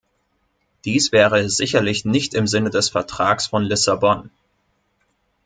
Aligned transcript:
Dies 0.83 1.11
wäre 1.11 1.47
sicherlich 1.47 2.05
nicht 2.05 2.33
im 2.33 2.47
Sinne 2.47 2.71
des 2.71 2.89
Vertrags 2.89 3.45
von 3.45 3.61
Lissabon. 3.61 4.31